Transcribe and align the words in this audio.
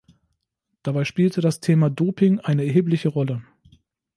Dabei 0.81 1.05
spielte 1.05 1.41
das 1.41 1.59
Thema 1.59 1.91
Doping 1.91 2.39
eine 2.39 2.65
erhebliche 2.65 3.09
Rolle. 3.09 3.43